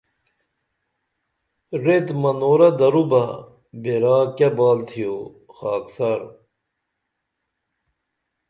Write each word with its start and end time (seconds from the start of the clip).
ریت 1.83 2.07
منورہ 2.21 2.69
درو 2.79 3.03
بہ 3.09 3.23
بیرا 3.81 4.17
کیہ 4.37 4.49
بال 4.57 4.79
تھیو 4.87 5.15
خاکسار 5.55 6.19